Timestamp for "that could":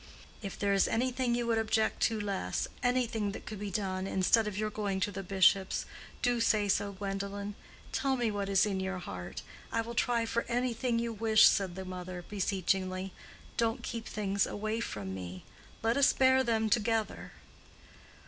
3.33-3.59